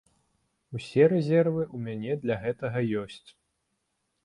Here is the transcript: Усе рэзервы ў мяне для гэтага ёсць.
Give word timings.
Усе 0.79 1.03
рэзервы 1.13 1.61
ў 1.65 1.77
мяне 1.85 2.17
для 2.25 2.35
гэтага 2.47 2.85
ёсць. 3.05 3.25